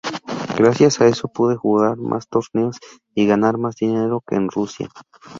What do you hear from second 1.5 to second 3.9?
jugar más torneos y ganar más